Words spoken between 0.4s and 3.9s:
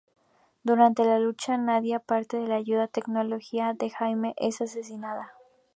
Durante la lucha, Nadia, parte de la ayuda de tecnología